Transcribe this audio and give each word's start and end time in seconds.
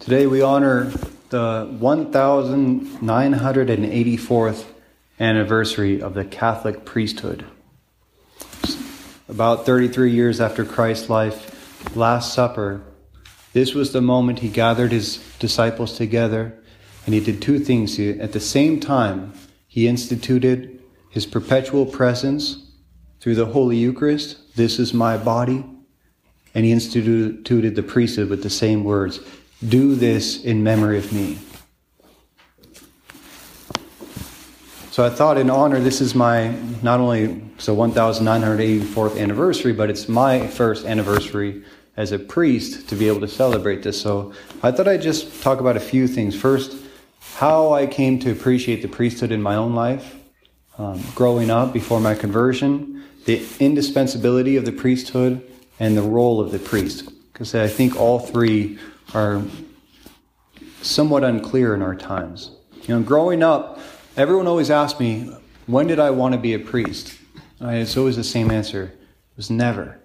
Today 0.00 0.26
we 0.28 0.40
honor 0.40 0.92
the 1.30 1.66
1984th 1.80 4.64
anniversary 5.18 6.00
of 6.00 6.14
the 6.14 6.24
Catholic 6.24 6.84
priesthood. 6.84 7.44
About 9.28 9.66
33 9.66 10.12
years 10.12 10.40
after 10.40 10.64
Christ's 10.64 11.10
life, 11.10 11.96
Last 11.96 12.32
Supper, 12.32 12.84
this 13.52 13.74
was 13.74 13.92
the 13.92 14.00
moment 14.00 14.38
he 14.38 14.48
gathered 14.48 14.92
his 14.92 15.18
disciples 15.40 15.96
together 15.96 16.56
and 17.04 17.12
he 17.12 17.18
did 17.20 17.42
two 17.42 17.58
things. 17.58 17.98
At 17.98 18.30
the 18.32 18.40
same 18.40 18.78
time, 18.78 19.32
he 19.66 19.88
instituted 19.88 20.80
his 21.10 21.26
perpetual 21.26 21.84
presence 21.84 22.70
through 23.20 23.34
the 23.34 23.46
Holy 23.46 23.76
Eucharist. 23.76 24.54
This 24.54 24.78
is 24.78 24.94
my 24.94 25.16
body. 25.18 25.64
And 26.54 26.64
he 26.64 26.70
instituted 26.72 27.74
the 27.74 27.82
priesthood 27.82 28.30
with 28.30 28.44
the 28.44 28.48
same 28.48 28.84
words 28.84 29.18
Do 29.66 29.94
this 29.94 30.44
in 30.44 30.62
memory 30.62 30.98
of 30.98 31.12
me. 31.12 31.38
So 34.92 35.04
I 35.04 35.10
thought, 35.10 35.38
in 35.38 35.50
honor, 35.50 35.80
this 35.80 36.00
is 36.00 36.14
my 36.14 36.54
not 36.82 37.00
only 37.00 37.44
so 37.58 37.76
1984th 37.76 39.20
anniversary, 39.20 39.72
but 39.72 39.90
it's 39.90 40.08
my 40.08 40.46
first 40.46 40.86
anniversary 40.86 41.62
as 41.96 42.12
a 42.12 42.18
priest 42.18 42.88
to 42.88 42.94
be 42.94 43.08
able 43.08 43.20
to 43.20 43.28
celebrate 43.28 43.82
this. 43.82 44.00
So 44.00 44.32
I 44.62 44.70
thought 44.70 44.86
I'd 44.86 45.02
just 45.02 45.42
talk 45.42 45.60
about 45.60 45.76
a 45.76 45.80
few 45.80 46.06
things. 46.06 46.34
First, 46.34 46.76
how 47.34 47.72
I 47.72 47.86
came 47.86 48.18
to 48.20 48.30
appreciate 48.30 48.82
the 48.82 48.88
priesthood 48.88 49.32
in 49.32 49.42
my 49.42 49.56
own 49.56 49.74
life, 49.74 50.16
um, 50.78 51.02
growing 51.14 51.50
up 51.50 51.72
before 51.72 52.00
my 52.00 52.14
conversion, 52.14 53.04
the 53.24 53.44
indispensability 53.58 54.56
of 54.56 54.64
the 54.64 54.72
priesthood, 54.72 55.42
and 55.80 55.96
the 55.96 56.02
role 56.02 56.40
of 56.40 56.52
the 56.52 56.58
priest. 56.58 57.08
Because 57.32 57.54
I 57.54 57.68
think 57.68 57.96
all 57.96 58.18
three 58.18 58.78
are 59.14 59.42
somewhat 60.82 61.24
unclear 61.24 61.74
in 61.74 61.82
our 61.82 61.94
times. 61.94 62.50
You 62.82 62.96
know, 62.96 63.02
growing 63.02 63.42
up, 63.42 63.80
everyone 64.16 64.46
always 64.46 64.70
asked 64.70 65.00
me, 65.00 65.34
when 65.66 65.86
did 65.86 65.98
I 65.98 66.10
want 66.10 66.32
to 66.32 66.40
be 66.40 66.54
a 66.54 66.58
priest? 66.58 67.18
And 67.60 67.76
it's 67.76 67.96
always 67.96 68.16
the 68.16 68.24
same 68.24 68.50
answer. 68.50 68.84
It 68.84 69.36
was 69.36 69.50
never. 69.50 70.00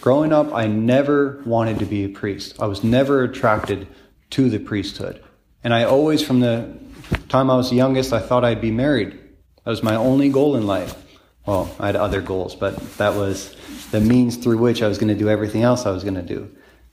Growing 0.00 0.32
up, 0.32 0.54
I 0.54 0.66
never 0.66 1.42
wanted 1.44 1.78
to 1.80 1.84
be 1.84 2.04
a 2.04 2.08
priest. 2.08 2.60
I 2.60 2.66
was 2.66 2.82
never 2.82 3.22
attracted 3.24 3.86
to 4.30 4.48
the 4.48 4.58
priesthood. 4.58 5.22
And 5.62 5.74
I 5.74 5.84
always, 5.84 6.22
from 6.22 6.40
the 6.40 6.74
time 7.28 7.50
I 7.50 7.56
was 7.56 7.68
the 7.68 7.76
youngest, 7.76 8.12
I 8.12 8.20
thought 8.20 8.44
I'd 8.44 8.60
be 8.60 8.70
married. 8.70 9.18
That 9.64 9.70
was 9.70 9.82
my 9.82 9.96
only 9.96 10.30
goal 10.30 10.56
in 10.56 10.66
life. 10.66 10.94
Well, 11.44 11.74
I 11.78 11.86
had 11.86 11.96
other 11.96 12.22
goals, 12.22 12.54
but 12.54 12.78
that 12.96 13.14
was 13.14 13.54
the 13.90 14.00
means 14.00 14.36
through 14.36 14.58
which 14.58 14.82
I 14.82 14.88
was 14.88 14.96
going 14.96 15.08
to 15.08 15.18
do 15.18 15.28
everything 15.28 15.62
else 15.62 15.84
I 15.84 15.90
was 15.90 16.02
going 16.02 16.14
to 16.14 16.22
do. 16.22 16.50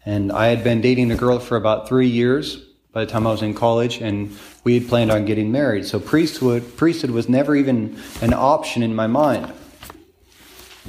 And 0.08 0.32
I 0.32 0.48
had 0.48 0.64
been 0.64 0.80
dating 0.80 1.12
a 1.12 1.18
girl 1.18 1.38
for 1.38 1.58
about 1.58 1.90
three 1.90 2.08
years 2.08 2.56
by 2.94 3.04
the 3.04 3.12
time 3.12 3.28
I 3.28 3.32
was 3.32 3.42
in 3.42 3.54
college, 3.54 4.00
and 4.00 4.34
we 4.64 4.80
had 4.80 4.88
planned 4.88 5.12
on 5.12 5.26
getting 5.26 5.52
married. 5.52 5.86
So 5.86 6.00
priesthood, 6.00 6.78
priesthood 6.78 7.12
was 7.12 7.28
never 7.28 7.58
even 7.58 8.02
an 8.22 8.32
option 8.34 8.84
in 8.84 8.96
my 8.96 9.08
mind. 9.08 9.52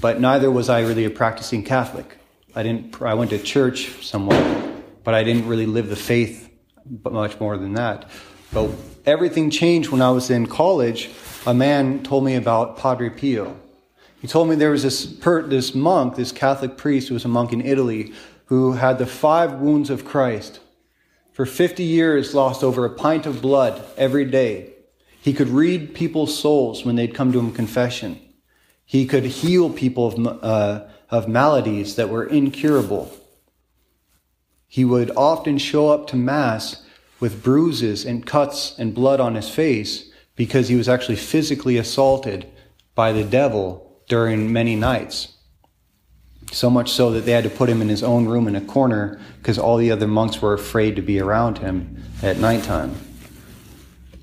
But 0.01 0.21
neither 0.21 0.53
was 0.53 0.69
I 0.69 0.83
really 0.83 1.05
a 1.05 1.11
practicing 1.11 1.65
Catholic. 1.65 2.17
I 2.55 2.63
didn't. 2.63 3.03
I 3.03 3.15
went 3.15 3.31
to 3.31 3.41
church 3.41 4.07
somewhat, 4.07 4.41
but 5.03 5.15
I 5.15 5.25
didn't 5.25 5.49
really 5.49 5.67
live 5.67 5.89
the 5.89 5.97
faith 5.97 6.49
much 7.03 7.41
more 7.41 7.59
than 7.59 7.73
that. 7.73 8.09
But 8.53 8.71
everything 9.05 9.51
changed 9.51 9.91
when 9.91 10.01
I 10.01 10.13
was 10.13 10.31
in 10.31 10.47
college. 10.47 11.11
A 11.45 11.53
man 11.53 12.05
told 12.05 12.23
me 12.23 12.37
about 12.37 12.79
Padre 12.79 13.11
Pio. 13.11 13.59
He 14.21 14.29
told 14.29 14.49
me 14.49 14.55
there 14.55 14.71
was 14.71 14.85
this, 14.85 15.07
per, 15.07 15.43
this 15.43 15.75
monk, 15.75 16.15
this 16.15 16.31
Catholic 16.31 16.77
priest 16.77 17.09
who 17.09 17.15
was 17.15 17.25
a 17.25 17.29
monk 17.29 17.53
in 17.53 17.61
Italy, 17.61 18.13
who 18.49 18.73
had 18.73 18.99
the 18.99 19.07
five 19.07 19.55
wounds 19.55 19.91
of 19.91 20.05
Christ. 20.05 20.61
For 21.33 21.45
50 21.45 21.85
years, 21.85 22.35
lost 22.35 22.65
over 22.65 22.85
a 22.85 22.91
pint 22.91 23.27
of 23.27 23.43
blood 23.43 23.85
every 23.97 24.25
day. 24.25 24.73
He 25.21 25.35
could 25.35 25.49
read 25.49 25.95
people's 25.95 26.39
souls 26.39 26.85
when 26.85 26.97
they'd 26.97 27.15
come 27.15 27.31
to 27.33 27.39
him 27.39 27.53
confession. 27.53 28.19
He 28.87 29.06
could 29.06 29.25
heal 29.25 29.69
people 29.69 30.06
of, 30.06 30.43
uh, 30.43 30.84
of 31.11 31.28
maladies 31.28 31.97
that 31.97 32.09
were 32.09 32.25
incurable. 32.25 33.12
He 34.67 34.84
would 34.84 35.11
often 35.15 35.59
show 35.59 35.91
up 35.91 36.06
to 36.09 36.17
Mass 36.17 36.83
with 37.21 37.43
bruises 37.43 38.06
and 38.06 38.27
cuts 38.27 38.78
and 38.78 38.95
blood 38.95 39.21
on 39.21 39.34
his 39.34 39.51
face 39.51 40.11
because 40.37 40.69
he 40.69 40.77
was 40.77 40.89
actually 40.89 41.17
physically 41.17 41.77
assaulted 41.77 42.47
by 42.95 43.12
the 43.12 43.25
devil 43.25 44.01
during 44.09 44.53
many 44.53 44.75
nights. 44.75 45.34
So 46.50 46.70
much 46.70 46.91
so 46.91 47.10
that 47.12 47.26
they 47.26 47.32
had 47.32 47.44
to 47.44 47.50
put 47.50 47.69
him 47.69 47.82
in 47.82 47.88
his 47.88 48.03
own 48.03 48.26
room 48.26 48.48
in 48.48 48.56
a 48.56 48.60
corner 48.60 49.20
because 49.38 49.59
all 49.59 49.76
the 49.76 49.91
other 49.91 50.06
monks 50.06 50.41
were 50.41 50.54
afraid 50.54 50.97
to 50.97 51.03
be 51.03 51.20
around 51.20 51.59
him 51.59 52.03
at 52.22 52.38
nighttime. 52.38 52.94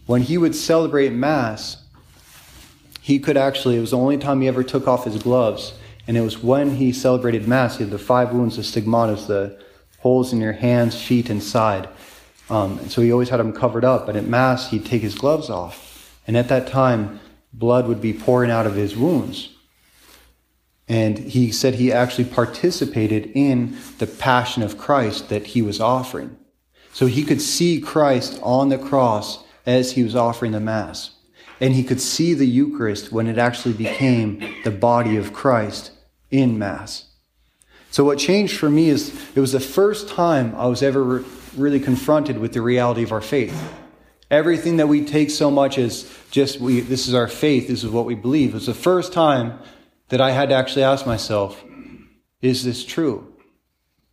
When 0.06 0.22
he 0.22 0.38
would 0.38 0.56
celebrate 0.56 1.12
Mass, 1.12 1.84
he 3.02 3.20
could 3.20 3.38
actually, 3.38 3.78
it 3.78 3.82
was 3.82 3.92
the 3.92 3.98
only 3.98 4.18
time 4.18 4.42
he 4.42 4.48
ever 4.48 4.64
took 4.64 4.88
off 4.88 5.06
his 5.06 5.22
gloves, 5.22 5.74
and 6.08 6.18
it 6.18 6.22
was 6.22 6.42
when 6.42 6.76
he 6.76 6.92
celebrated 6.92 7.48
Mass, 7.48 7.78
he 7.78 7.84
had 7.84 7.92
the 7.92 8.00
five 8.00 8.34
wounds 8.34 8.58
of 8.58 8.66
stigmatas, 8.66 9.28
the 9.28 9.60
holes 10.00 10.34
in 10.34 10.40
your 10.40 10.54
hands, 10.54 11.02
feet, 11.02 11.30
and 11.30 11.42
side. 11.42 11.90
Um, 12.50 12.78
and 12.80 12.92
so 12.92 13.02
he 13.02 13.12
always 13.12 13.30
had 13.30 13.40
them 13.40 13.54
covered 13.54 13.84
up. 13.84 14.06
But 14.06 14.16
at 14.16 14.26
Mass, 14.26 14.70
he'd 14.70 14.86
take 14.86 15.02
his 15.02 15.16
gloves 15.16 15.50
off. 15.50 16.16
And 16.28 16.38
at 16.38 16.48
that 16.50 16.68
time, 16.68 17.20
blood 17.54 17.88
would 17.88 18.02
be 18.02 18.14
pouring 18.14 18.52
out 18.52 18.68
of 18.68 18.76
his 18.76 18.96
wounds. 18.96 19.55
And 20.88 21.18
he 21.18 21.52
said 21.52 21.76
he 21.76 21.92
actually 21.92 22.26
participated 22.26 23.32
in 23.34 23.78
the 23.98 24.08
passion 24.08 24.62
of 24.62 24.78
Christ 24.78 25.30
that 25.30 25.48
he 25.48 25.62
was 25.62 25.82
offering. 25.82 26.38
So 26.94 27.08
he 27.08 27.24
could 27.24 27.42
see 27.42 27.82
Christ 27.82 28.40
on 28.44 28.70
the 28.70 28.78
cross 28.78 29.44
as 29.66 29.94
he 29.94 30.04
was 30.04 30.16
offering 30.16 30.52
the 30.52 30.60
Mass. 30.60 31.12
And 31.60 31.74
he 31.74 31.84
could 31.84 32.02
see 32.02 32.34
the 32.34 32.46
Eucharist 32.46 33.12
when 33.12 33.28
it 33.28 33.38
actually 33.38 33.74
became 33.74 34.44
the 34.64 34.72
body 34.72 35.18
of 35.18 35.34
Christ 35.34 35.92
in 36.30 36.60
Mass. 36.60 37.06
So 37.90 38.04
what 38.04 38.20
changed 38.20 38.58
for 38.58 38.70
me 38.70 38.90
is 38.90 39.16
it 39.36 39.40
was 39.40 39.54
the 39.54 39.60
first 39.60 40.10
time 40.10 40.54
I 40.56 40.68
was 40.68 40.84
ever 40.84 41.24
really 41.56 41.80
confronted 41.80 42.38
with 42.38 42.54
the 42.54 42.62
reality 42.62 43.04
of 43.04 43.12
our 43.12 43.22
faith. 43.22 43.58
Everything 44.30 44.78
that 44.78 44.88
we 44.88 45.06
take 45.06 45.30
so 45.30 45.50
much 45.50 45.78
as 45.78 46.12
just 46.30 46.60
we, 46.60 46.82
this 46.82 47.08
is 47.08 47.14
our 47.14 47.28
faith, 47.28 47.70
this 47.70 47.84
is 47.84 47.90
what 47.90 48.06
we 48.06 48.16
believe. 48.16 48.50
It 48.50 48.56
was 48.56 48.66
the 48.66 48.74
first 48.74 49.14
time 49.14 49.60
that 50.10 50.22
I 50.22 50.32
had 50.32 50.50
to 50.50 50.56
actually 50.56 50.84
ask 50.84 51.06
myself, 51.06 51.64
is 52.42 52.64
this 52.64 52.86
true? 52.86 53.34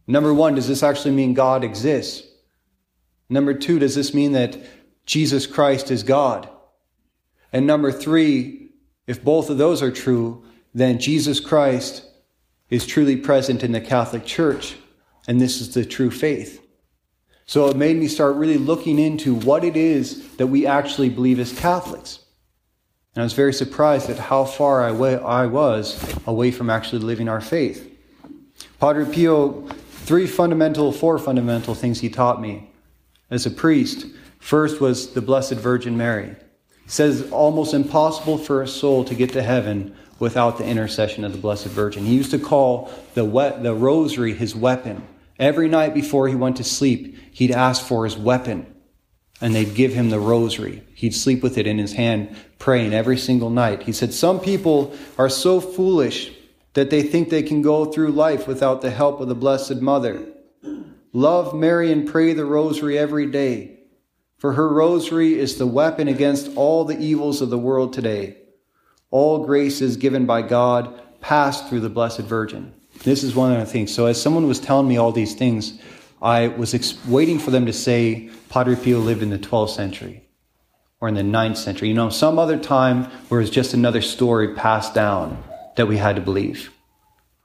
Number 0.07 0.33
one, 0.33 0.55
does 0.55 0.69
this 0.69 0.83
actually 0.83 1.15
mean 1.15 1.35
God 1.35 1.65
exists? 1.65 2.27
Number 3.29 3.55
two, 3.55 3.79
does 3.79 3.95
this 3.95 4.13
mean 4.15 4.33
that 4.33 4.59
Jesus 5.07 5.47
Christ 5.47 5.91
is 5.91 6.03
God? 6.03 6.49
And 7.53 7.67
number 7.67 7.93
three, 7.93 8.71
if 9.07 9.23
both 9.23 9.51
of 9.51 9.59
those 9.59 9.83
are 9.83 9.91
true, 9.91 10.45
then 10.75 10.99
Jesus 10.99 11.41
Christ 11.41 12.05
is 12.71 12.87
truly 12.87 13.17
present 13.17 13.63
in 13.63 13.73
the 13.73 13.81
Catholic 13.81 14.25
Church, 14.25 14.77
and 15.29 15.41
this 15.41 15.61
is 15.61 15.75
the 15.75 15.85
true 15.85 16.11
faith. 16.11 16.67
So 17.45 17.69
it 17.69 17.77
made 17.77 17.97
me 17.97 18.09
start 18.09 18.37
really 18.37 18.57
looking 18.57 18.99
into 18.99 19.35
what 19.35 19.65
it 19.65 19.77
is 19.77 20.37
that 20.37 20.47
we 20.47 20.67
actually 20.67 21.11
believe 21.11 21.39
as 21.39 21.53
Catholics. 21.59 22.21
And 23.15 23.23
I 23.23 23.25
was 23.25 23.35
very 23.35 23.53
surprised 23.53 24.09
at 24.09 24.19
how 24.19 24.45
far 24.45 24.83
I, 24.83 25.47
was 25.47 26.17
away 26.27 26.51
from 26.51 26.71
actually 26.71 27.03
living 27.03 27.29
our 27.29 27.43
faith. 27.43 27.91
Padre 28.81 29.05
Pio, 29.05 29.69
three 29.91 30.27
fundamental, 30.27 30.93
four 30.93 31.19
fundamental 31.19 31.75
things 31.75 32.01
he 32.01 32.09
taught 32.09 32.41
me 32.41 32.71
as 33.31 33.45
a 33.45 33.51
priest. 33.51 34.07
First 34.39 34.81
was 34.81 35.13
the 35.13 35.21
Blessed 35.21 35.55
Virgin 35.55 35.97
Mary. 35.97 36.35
He 36.85 36.89
says 36.89 37.31
almost 37.31 37.75
impossible 37.75 38.39
for 38.39 38.63
a 38.63 38.69
soul 38.69 39.05
to 39.05 39.15
get 39.15 39.33
to 39.35 39.43
heaven 39.43 39.95
without 40.19 40.57
the 40.57 40.65
intercession 40.65 41.23
of 41.23 41.33
the 41.33 41.39
Blessed 41.39 41.67
Virgin. 41.67 42.07
He 42.07 42.15
used 42.15 42.31
to 42.31 42.39
call 42.39 42.91
the, 43.15 43.25
the 43.61 43.75
rosary 43.75 44.33
his 44.33 44.55
weapon. 44.55 45.07
Every 45.39 45.69
night 45.69 45.93
before 45.93 46.29
he 46.29 46.35
went 46.35 46.57
to 46.57 46.65
sleep, 46.65 47.19
he'd 47.33 47.51
ask 47.51 47.85
for 47.85 48.05
his 48.05 48.17
weapon 48.17 48.67
and 49.43 49.55
they'd 49.55 49.75
give 49.75 49.93
him 49.93 50.09
the 50.09 50.21
rosary. 50.21 50.85
He'd 50.95 51.15
sleep 51.15 51.43
with 51.43 51.59
it 51.59 51.67
in 51.67 51.79
his 51.79 51.95
hand, 51.95 52.35
praying 52.61 52.95
every 52.95 53.19
single 53.19 53.51
night. 53.51 53.83
He 53.83 53.93
said, 53.93 54.15
Some 54.15 54.39
people 54.39 54.95
are 55.19 55.29
so 55.29 55.61
foolish 55.61 56.33
that 56.75 56.91
they 56.91 57.03
think 57.03 57.29
they 57.29 57.43
can 57.43 57.61
go 57.61 57.85
through 57.85 58.13
life 58.13 58.47
without 58.47 58.81
the 58.81 58.91
help 58.91 59.21
of 59.21 59.29
the 59.29 59.35
Blessed 59.35 59.83
Mother. 59.83 60.25
Love 61.13 61.55
Mary 61.55 61.93
and 61.93 62.09
pray 62.09 62.33
the 62.33 62.45
rosary 62.45 62.97
every 62.97 63.27
day, 63.27 63.81
for 64.39 64.53
her 64.53 64.73
rosary 64.73 65.39
is 65.39 65.59
the 65.59 65.67
weapon 65.67 66.07
against 66.07 66.57
all 66.57 66.85
the 66.85 66.99
evils 66.99 67.43
of 67.43 67.51
the 67.51 67.59
world 67.59 67.93
today. 67.93 68.37
All 69.11 69.45
graces 69.45 69.97
given 69.97 70.25
by 70.25 70.43
God 70.43 70.99
pass 71.21 71.69
through 71.69 71.81
the 71.81 71.91
Blessed 71.91 72.21
Virgin. 72.21 72.73
This 73.03 73.25
is 73.25 73.35
one 73.35 73.53
of 73.53 73.59
the 73.59 73.67
things. 73.67 73.93
So, 73.93 74.07
as 74.07 74.23
someone 74.23 74.47
was 74.47 74.61
telling 74.61 74.89
me 74.89 74.97
all 74.97 75.13
these 75.13 75.35
things, 75.35 75.81
I 76.23 76.49
was 76.49 76.73
ex- 76.73 77.05
waiting 77.07 77.41
for 77.41 77.51
them 77.51 77.67
to 77.67 77.73
say 77.73 78.31
Padre 78.53 78.77
Pio 78.77 78.99
lived 78.99 79.23
in 79.23 79.31
the 79.31 79.39
12th 79.39 79.71
century 79.71 80.29
or 81.01 81.09
in 81.09 81.15
the 81.15 81.23
9th 81.23 81.57
century. 81.57 81.89
You 81.89 81.95
know, 81.95 82.11
some 82.11 82.39
other 82.39 82.59
time 82.59 83.05
where 83.31 83.41
it's 83.41 83.49
just 83.49 83.73
another 83.73 84.03
story 84.03 84.55
passed 84.55 84.93
down 84.93 85.43
that 85.77 85.89
we 85.89 85.97
had 85.97 86.17
to 86.17 86.23
believe. 86.23 86.71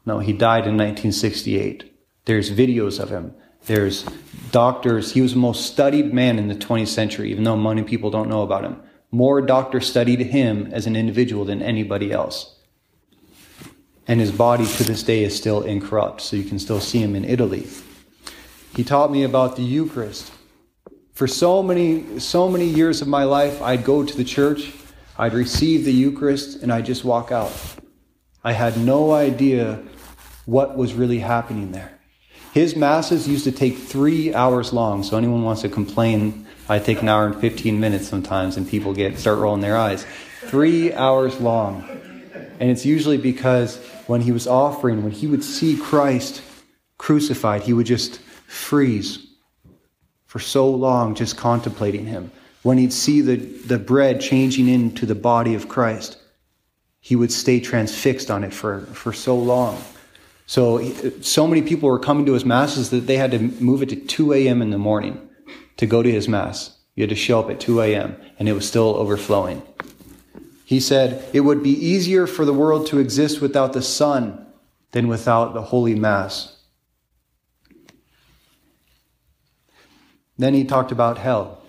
No, 0.05 0.19
he 0.19 0.33
died 0.33 0.67
in 0.67 0.75
1968. 0.75 1.89
There's 2.25 2.51
videos 2.51 2.99
of 2.99 3.09
him. 3.09 3.33
There's 3.67 4.03
doctors. 4.51 5.13
He 5.13 5.21
was 5.21 5.31
the 5.31 5.39
most 5.39 5.65
studied 5.65 6.13
man 6.13 6.37
in 6.37 6.49
the 6.49 6.55
20th 6.55 6.89
century, 6.89 7.31
even 7.31 7.45
though 7.45 7.55
many 7.55 7.83
people 7.83 8.11
don't 8.11 8.27
know 8.27 8.41
about 8.41 8.65
him. 8.65 8.81
More 9.09 9.41
doctors 9.41 9.87
studied 9.87 10.19
him 10.19 10.67
as 10.73 10.87
an 10.87 10.97
individual 10.97 11.45
than 11.45 11.61
anybody 11.61 12.11
else. 12.11 12.53
And 14.09 14.19
his 14.19 14.33
body 14.33 14.65
to 14.65 14.83
this 14.83 15.03
day 15.03 15.23
is 15.23 15.37
still 15.37 15.61
incorrupt, 15.61 16.19
so 16.19 16.35
you 16.35 16.43
can 16.43 16.59
still 16.59 16.81
see 16.81 16.99
him 17.01 17.15
in 17.15 17.23
Italy. 17.23 17.65
He 18.75 18.83
taught 18.83 19.09
me 19.09 19.23
about 19.23 19.55
the 19.55 19.63
Eucharist. 19.63 20.33
For 21.17 21.25
so 21.25 21.63
many, 21.63 22.19
so 22.19 22.47
many 22.47 22.65
years 22.65 23.01
of 23.01 23.07
my 23.07 23.23
life, 23.23 23.59
I'd 23.63 23.83
go 23.83 24.05
to 24.05 24.15
the 24.15 24.23
church, 24.23 24.71
I'd 25.17 25.33
receive 25.33 25.83
the 25.83 25.91
Eucharist, 25.91 26.61
and 26.61 26.71
I'd 26.71 26.85
just 26.85 27.03
walk 27.03 27.31
out. 27.31 27.51
I 28.43 28.51
had 28.51 28.77
no 28.77 29.13
idea 29.13 29.81
what 30.45 30.77
was 30.77 30.93
really 30.93 31.17
happening 31.17 31.71
there. 31.71 31.91
His 32.53 32.75
masses 32.75 33.27
used 33.27 33.45
to 33.45 33.51
take 33.51 33.79
three 33.79 34.31
hours 34.35 34.71
long, 34.73 35.01
so 35.01 35.17
anyone 35.17 35.41
wants 35.41 35.63
to 35.63 35.69
complain, 35.69 36.45
I 36.69 36.77
take 36.77 37.01
an 37.01 37.09
hour 37.09 37.25
and 37.25 37.35
15 37.35 37.79
minutes 37.79 38.07
sometimes, 38.07 38.55
and 38.55 38.69
people 38.69 38.93
get 38.93 39.17
start 39.17 39.39
rolling 39.39 39.61
their 39.61 39.75
eyes. 39.75 40.05
Three 40.41 40.93
hours 40.93 41.41
long. 41.41 41.83
And 42.59 42.69
it's 42.69 42.85
usually 42.85 43.17
because 43.17 43.77
when 44.05 44.21
he 44.21 44.31
was 44.31 44.45
offering, 44.45 45.01
when 45.01 45.13
he 45.13 45.25
would 45.25 45.43
see 45.43 45.77
Christ 45.77 46.43
crucified, 46.99 47.63
he 47.63 47.73
would 47.73 47.87
just 47.87 48.19
freeze 48.45 49.26
for 50.37 50.43
so 50.43 50.69
long 50.69 51.15
just 51.15 51.35
contemplating 51.35 52.05
him. 52.05 52.31
When 52.61 52.77
he'd 52.77 52.93
see 52.93 53.21
the, 53.21 53.37
the 53.37 53.79
bread 53.79 54.21
changing 54.21 54.67
into 54.67 55.07
the 55.07 55.15
body 55.15 55.55
of 55.55 55.67
Christ, 55.67 56.15
he 56.99 57.15
would 57.15 57.31
stay 57.31 57.59
transfixed 57.59 58.29
on 58.29 58.43
it 58.43 58.53
for, 58.53 58.81
for 58.93 59.13
so 59.13 59.35
long. 59.35 59.81
So, 60.45 60.91
so 61.21 61.47
many 61.47 61.63
people 61.63 61.89
were 61.89 61.97
coming 61.97 62.27
to 62.27 62.33
his 62.33 62.45
masses 62.45 62.91
that 62.91 63.07
they 63.07 63.17
had 63.17 63.31
to 63.31 63.39
move 63.39 63.81
it 63.81 63.89
to 63.89 63.95
2 63.95 64.33
a.m. 64.33 64.61
in 64.61 64.69
the 64.69 64.77
morning 64.77 65.27
to 65.77 65.87
go 65.87 66.03
to 66.03 66.11
his 66.11 66.27
mass. 66.27 66.77
You 66.93 67.01
had 67.01 67.09
to 67.09 67.15
show 67.15 67.39
up 67.39 67.49
at 67.49 67.59
2 67.59 67.81
a.m., 67.81 68.15
and 68.37 68.47
it 68.47 68.53
was 68.53 68.67
still 68.67 68.95
overflowing. 68.95 69.63
He 70.65 70.79
said, 70.79 71.27
It 71.33 71.41
would 71.41 71.63
be 71.63 71.71
easier 71.71 72.27
for 72.27 72.45
the 72.45 72.53
world 72.53 72.85
to 72.87 72.99
exist 72.99 73.41
without 73.41 73.73
the 73.73 73.81
sun 73.81 74.45
than 74.91 75.07
without 75.07 75.55
the 75.55 75.63
Holy 75.63 75.95
Mass. 75.95 76.56
Then 80.37 80.53
he 80.53 80.63
talked 80.63 80.91
about 80.91 81.17
hell. 81.17 81.61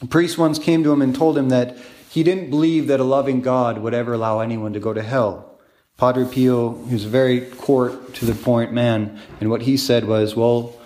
A 0.00 0.06
priest 0.06 0.38
once 0.38 0.58
came 0.58 0.82
to 0.84 0.92
him 0.92 1.02
and 1.02 1.14
told 1.14 1.36
him 1.36 1.48
that 1.48 1.76
he 2.10 2.22
didn't 2.22 2.50
believe 2.50 2.86
that 2.86 3.00
a 3.00 3.04
loving 3.04 3.40
God 3.40 3.78
would 3.78 3.94
ever 3.94 4.12
allow 4.12 4.40
anyone 4.40 4.72
to 4.72 4.80
go 4.80 4.92
to 4.92 5.02
hell. 5.02 5.58
Padre 5.96 6.24
Pio, 6.24 6.70
who's 6.70 7.04
a 7.04 7.08
very 7.08 7.40
court 7.40 8.14
to 8.14 8.24
the 8.24 8.34
point 8.34 8.72
man, 8.72 9.20
and 9.40 9.50
what 9.50 9.62
he 9.62 9.76
said 9.76 10.04
was, 10.04 10.36
Well, 10.36 10.76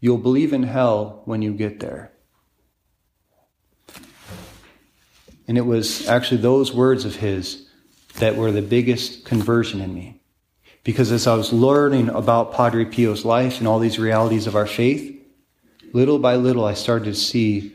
you'll 0.00 0.18
believe 0.18 0.52
in 0.52 0.64
hell 0.64 1.22
when 1.24 1.42
you 1.42 1.52
get 1.52 1.80
there. 1.80 2.12
And 5.46 5.58
it 5.58 5.66
was 5.66 6.08
actually 6.08 6.40
those 6.40 6.72
words 6.72 7.04
of 7.04 7.16
his 7.16 7.68
that 8.16 8.36
were 8.36 8.52
the 8.52 8.62
biggest 8.62 9.24
conversion 9.24 9.80
in 9.80 9.94
me. 9.94 10.20
Because 10.84 11.12
as 11.12 11.26
I 11.26 11.34
was 11.34 11.52
learning 11.52 12.08
about 12.08 12.52
Padre 12.54 12.84
Pio's 12.84 13.24
life 13.24 13.58
and 13.58 13.68
all 13.68 13.78
these 13.78 13.98
realities 13.98 14.46
of 14.46 14.56
our 14.56 14.66
faith, 14.66 15.21
little 15.92 16.18
by 16.18 16.36
little, 16.36 16.64
I 16.64 16.74
started 16.74 17.06
to 17.06 17.14
see 17.14 17.72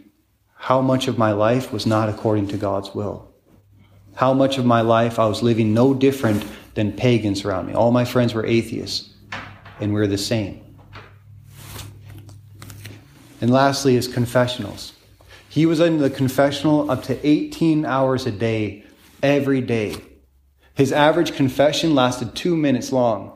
how 0.56 0.82
much 0.82 1.08
of 1.08 1.18
my 1.18 1.32
life 1.32 1.72
was 1.72 1.86
not 1.86 2.10
according 2.10 2.48
to 2.50 2.58
God's 2.58 2.94
will. 2.94 3.32
How 4.16 4.34
much 4.34 4.58
of 4.58 4.66
my 4.66 4.82
life 4.82 5.20
I 5.20 5.28
was 5.28 5.44
living 5.44 5.74
no 5.74 5.94
different 5.94 6.44
than 6.78 6.94
pagans 6.94 7.44
around 7.44 7.66
me. 7.66 7.74
All 7.74 7.90
my 7.92 8.06
friends 8.06 8.36
were 8.36 8.46
atheists, 8.46 9.10
and 9.80 9.92
we 9.92 10.00
we're 10.00 10.06
the 10.06 10.16
same. 10.16 10.64
And 13.42 13.50
lastly, 13.50 13.96
is 13.96 14.08
confessionals. 14.08 14.94
He 15.50 15.66
was 15.66 15.80
in 15.80 15.98
the 15.98 16.12
confessional 16.12 16.92
up 16.92 17.02
to 17.06 17.28
18 17.28 17.84
hours 17.84 18.28
a 18.28 18.32
day, 18.32 18.84
every 19.24 19.60
day. 19.60 19.96
His 20.76 20.92
average 20.92 21.36
confession 21.36 21.96
lasted 21.96 22.36
two 22.36 22.56
minutes 22.56 22.92
long, 22.92 23.36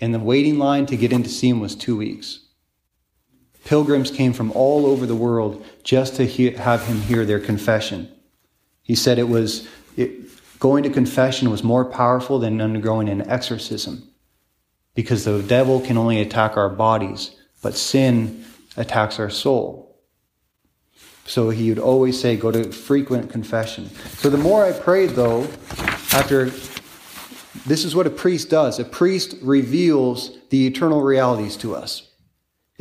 and 0.00 0.14
the 0.14 0.18
waiting 0.18 0.58
line 0.58 0.86
to 0.86 0.96
get 0.96 1.12
in 1.12 1.22
to 1.24 1.28
see 1.28 1.50
him 1.50 1.60
was 1.60 1.74
two 1.74 1.98
weeks. 1.98 2.40
Pilgrims 3.64 4.10
came 4.10 4.32
from 4.32 4.50
all 4.52 4.86
over 4.86 5.06
the 5.06 5.14
world 5.14 5.64
just 5.82 6.16
to 6.16 6.26
have 6.26 6.86
him 6.86 7.00
hear 7.02 7.24
their 7.24 7.40
confession. 7.40 8.10
He 8.82 8.94
said 8.94 9.18
it 9.18 9.28
was 9.28 9.68
it, 9.96 10.10
going 10.58 10.82
to 10.82 10.90
confession 10.90 11.50
was 11.50 11.62
more 11.62 11.84
powerful 11.84 12.38
than 12.38 12.60
undergoing 12.60 13.08
an 13.08 13.28
exorcism 13.28 14.08
because 14.94 15.24
the 15.24 15.42
devil 15.42 15.80
can 15.80 15.96
only 15.96 16.20
attack 16.20 16.56
our 16.56 16.68
bodies, 16.68 17.36
but 17.62 17.74
sin 17.74 18.44
attacks 18.76 19.18
our 19.18 19.30
soul. 19.30 19.96
So 21.24 21.50
he 21.50 21.68
would 21.68 21.78
always 21.78 22.20
say, 22.20 22.36
go 22.36 22.50
to 22.50 22.72
frequent 22.72 23.30
confession. 23.30 23.90
So 24.18 24.28
the 24.28 24.38
more 24.38 24.64
I 24.64 24.72
prayed, 24.72 25.10
though, 25.10 25.44
after 26.12 26.46
this 27.66 27.84
is 27.84 27.94
what 27.94 28.06
a 28.06 28.10
priest 28.10 28.50
does 28.50 28.78
a 28.78 28.84
priest 28.84 29.36
reveals 29.40 30.36
the 30.50 30.66
eternal 30.66 31.02
realities 31.02 31.56
to 31.58 31.74
us. 31.74 32.08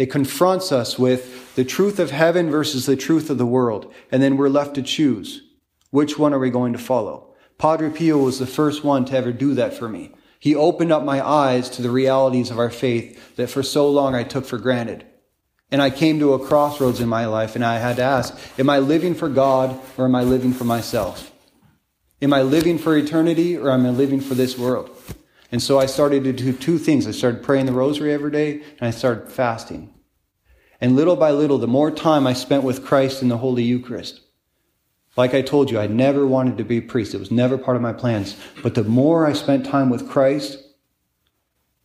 It 0.02 0.10
confronts 0.10 0.72
us 0.72 0.98
with 0.98 1.54
the 1.54 1.64
truth 1.64 2.00
of 2.00 2.10
heaven 2.10 2.50
versus 2.50 2.88
the 2.88 2.96
truth 2.96 3.30
of 3.30 3.38
the 3.38 3.46
world. 3.46 3.94
And 4.12 4.20
then 4.20 4.36
we're 4.36 4.50
left 4.50 4.74
to 4.74 4.82
choose. 4.82 5.44
Which 5.92 6.18
one 6.18 6.34
are 6.34 6.40
we 6.40 6.50
going 6.50 6.74
to 6.74 6.80
follow? 6.80 7.36
Padre 7.60 7.92
Pio 7.92 8.18
was 8.18 8.40
the 8.40 8.48
first 8.48 8.84
one 8.84 9.06
to 9.06 9.16
ever 9.16 9.32
do 9.32 9.54
that 9.54 9.76
for 9.76 9.88
me. 9.88 10.10
He 10.40 10.56
opened 10.56 10.92
up 10.92 11.04
my 11.04 11.24
eyes 11.24 11.70
to 11.70 11.84
the 11.84 11.92
realities 11.92 12.50
of 12.50 12.58
our 12.58 12.72
faith 12.72 13.36
that 13.36 13.52
for 13.52 13.62
so 13.62 13.88
long 13.92 14.16
I 14.16 14.24
took 14.24 14.44
for 14.44 14.58
granted. 14.58 15.06
And 15.70 15.84
I 15.84 15.92
came 15.92 16.18
to 16.18 16.34
a 16.34 16.48
crossroads 16.48 17.00
in 17.00 17.08
my 17.08 17.28
life 17.28 17.56
and 17.56 17.64
I 17.64 17.78
had 17.78 17.98
to 17.98 18.02
ask, 18.02 18.36
am 18.58 18.72
I 18.72 18.80
living 18.80 19.14
for 19.14 19.30
God 19.30 19.80
or 20.00 20.06
am 20.06 20.16
I 20.16 20.24
living 20.24 20.52
for 20.52 20.64
myself? 20.64 21.32
Am 22.24 22.34
I 22.34 22.42
living 22.42 22.80
for 22.80 22.98
eternity 22.98 23.56
or 23.56 23.70
am 23.70 23.86
I 23.86 23.92
living 23.92 24.20
for 24.20 24.34
this 24.34 24.58
world? 24.58 24.90
And 25.52 25.62
so 25.62 25.80
I 25.80 25.86
started 25.86 26.24
to 26.24 26.34
do 26.34 26.54
two 26.54 26.78
things. 26.78 27.08
I 27.08 27.12
started 27.12 27.44
praying 27.44 27.66
the 27.66 27.74
rosary 27.74 28.14
every 28.14 28.32
day 28.32 28.62
and 28.80 28.88
I 28.88 28.92
started 28.92 29.30
fasting. 29.30 29.94
And 30.80 30.96
little 30.96 31.16
by 31.16 31.32
little, 31.32 31.58
the 31.58 31.68
more 31.68 31.92
time 31.92 32.26
I 32.26 32.34
spent 32.34 32.64
with 32.64 32.86
Christ 32.86 33.22
in 33.22 33.28
the 33.28 33.38
Holy 33.38 33.64
Eucharist, 33.64 34.22
like 35.18 35.34
I 35.34 35.42
told 35.42 35.70
you, 35.70 35.78
I 35.78 35.88
never 35.88 36.26
wanted 36.26 36.58
to 36.58 36.64
be 36.64 36.78
a 36.78 36.82
priest. 36.82 37.14
It 37.14 37.20
was 37.20 37.32
never 37.32 37.58
part 37.58 37.76
of 37.76 37.84
my 37.84 37.94
plans. 37.94 38.38
But 38.64 38.76
the 38.76 38.84
more 38.84 39.28
I 39.28 39.34
spent 39.34 39.66
time 39.66 39.90
with 39.90 40.10
Christ, 40.10 40.58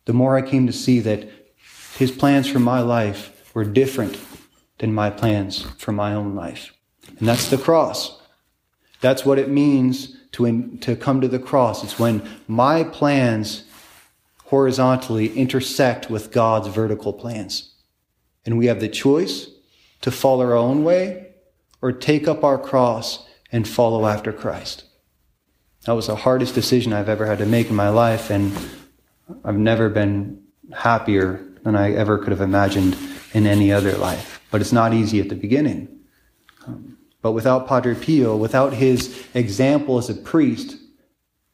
the 0.05 0.13
more 0.13 0.37
I 0.37 0.41
came 0.41 0.65
to 0.67 0.73
see 0.73 1.01
that 1.01 1.29
his 1.97 2.11
plans 2.11 2.47
for 2.47 2.59
my 2.59 2.79
life 2.79 3.51
were 3.53 3.65
different 3.65 4.17
than 4.77 4.93
my 4.93 5.09
plans 5.09 5.63
for 5.77 5.91
my 5.91 6.13
own 6.13 6.35
life. 6.35 6.73
And 7.19 7.27
that's 7.27 7.49
the 7.49 7.57
cross. 7.57 8.21
That's 9.01 9.25
what 9.25 9.39
it 9.39 9.49
means 9.49 10.16
to, 10.33 10.45
in, 10.45 10.77
to 10.79 10.95
come 10.95 11.21
to 11.21 11.27
the 11.27 11.39
cross. 11.39 11.83
It's 11.83 11.99
when 11.99 12.27
my 12.47 12.83
plans 12.83 13.63
horizontally 14.45 15.35
intersect 15.37 16.09
with 16.09 16.31
God's 16.31 16.67
vertical 16.67 17.13
plans. 17.13 17.73
And 18.45 18.57
we 18.57 18.67
have 18.67 18.79
the 18.79 18.87
choice 18.87 19.47
to 20.01 20.11
follow 20.11 20.45
our 20.45 20.55
own 20.55 20.83
way 20.83 21.27
or 21.81 21.91
take 21.91 22.27
up 22.27 22.43
our 22.43 22.57
cross 22.57 23.27
and 23.51 23.67
follow 23.67 24.05
after 24.05 24.31
Christ. 24.31 24.85
That 25.85 25.93
was 25.93 26.07
the 26.07 26.15
hardest 26.15 26.55
decision 26.55 26.93
I've 26.93 27.09
ever 27.09 27.25
had 27.25 27.37
to 27.39 27.45
make 27.45 27.69
in 27.69 27.75
my 27.75 27.89
life, 27.89 28.29
and 28.29 28.51
I've 29.43 29.57
never 29.57 29.89
been 29.89 30.43
happier 30.73 31.45
than 31.63 31.75
I 31.75 31.93
ever 31.93 32.17
could 32.17 32.31
have 32.31 32.41
imagined 32.41 32.97
in 33.33 33.47
any 33.47 33.71
other 33.71 33.93
life. 33.97 34.41
But 34.51 34.61
it's 34.61 34.73
not 34.73 34.93
easy 34.93 35.19
at 35.19 35.29
the 35.29 35.35
beginning. 35.35 35.96
But 37.27 37.33
without 37.33 37.67
Padre 37.67 37.93
Pio, 37.93 38.37
without 38.37 38.71
his 38.71 39.27
example 39.33 39.97
as 39.97 40.09
a 40.09 40.13
priest, 40.13 40.77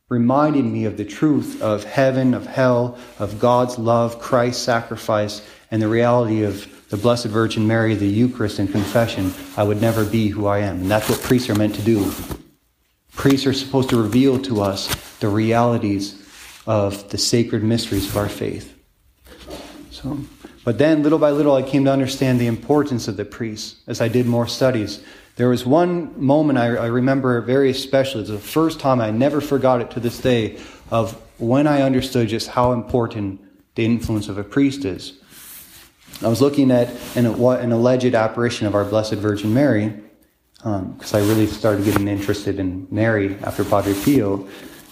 reminding 0.08 0.72
me 0.72 0.86
of 0.86 0.98
the 0.98 1.04
truth 1.04 1.60
of 1.64 1.84
heaven, 1.84 2.36
of 2.36 2.46
hell, 2.46 2.96
of 3.18 3.40
God's 3.40 3.80
love, 3.80 4.20
Christ's 4.20 4.62
sacrifice, 4.62 5.42
and 5.72 5.82
the 5.82 5.88
reality 5.88 6.44
of 6.44 6.88
the 6.90 6.98
Blessed 6.98 7.26
Virgin 7.26 7.66
Mary, 7.66 7.96
the 7.96 8.06
Eucharist, 8.06 8.60
and 8.60 8.72
confession, 8.72 9.34
I 9.58 9.64
would 9.64 9.82
never 9.82 10.06
be 10.06 10.28
who 10.28 10.46
I 10.46 10.60
am. 10.60 10.82
And 10.82 10.92
that's 10.92 11.10
what 11.10 11.20
priests 11.24 11.50
are 11.50 11.56
meant 11.56 11.74
to 11.74 11.82
do. 11.82 12.12
Priests 13.16 13.48
are 13.48 13.54
supposed 13.54 13.90
to 13.90 14.00
reveal 14.00 14.40
to 14.44 14.62
us 14.62 14.94
the 15.22 15.28
realities 15.28 16.24
of 16.68 17.10
the 17.10 17.18
sacred 17.18 17.64
mysteries 17.64 18.08
of 18.08 18.16
our 18.16 18.30
faith. 18.30 18.78
So, 19.90 20.20
but 20.64 20.78
then, 20.78 21.02
little 21.02 21.18
by 21.18 21.32
little, 21.32 21.56
I 21.56 21.64
came 21.64 21.86
to 21.86 21.92
understand 21.92 22.40
the 22.40 22.46
importance 22.46 23.08
of 23.08 23.18
the 23.18 23.26
priests 23.26 23.82
as 23.88 24.02
I 24.02 24.08
did 24.08 24.28
more 24.28 24.46
studies. 24.46 25.04
There 25.36 25.50
was 25.50 25.66
one 25.66 26.14
moment 26.24 26.60
I, 26.60 26.76
I 26.76 26.86
remember 26.88 27.42
very 27.42 27.72
especially. 27.72 28.22
It's 28.22 28.30
the 28.30 28.38
first 28.38 28.80
time 28.80 29.02
I 29.02 29.10
never 29.12 29.42
forgot 29.42 29.82
it 29.82 29.92
to 29.92 30.00
this 30.00 30.20
day 30.20 30.60
of 30.92 31.14
when 31.40 31.66
I 31.66 31.82
understood 31.82 32.30
just 32.30 32.50
how 32.50 32.72
important 32.72 33.42
the 33.76 33.84
influence 33.84 34.28
of 34.28 34.38
a 34.38 34.44
priest 34.44 34.86
is. 34.86 35.14
I 36.22 36.28
was 36.28 36.42
looking 36.42 36.70
at 36.70 36.90
an, 37.16 37.26
an 37.26 37.72
alleged 37.72 38.14
apparition 38.14 38.68
of 38.68 38.76
our 38.76 38.86
Blessed 38.86 39.16
Virgin 39.16 39.54
Mary 39.54 39.94
because 40.58 41.14
um, 41.14 41.22
I 41.22 41.28
really 41.28 41.48
started 41.48 41.84
getting 41.84 42.08
interested 42.08 42.60
in 42.60 42.88
Mary 42.90 43.36
after 43.44 43.66
Padre 43.66 43.94
Pio. 43.94 44.48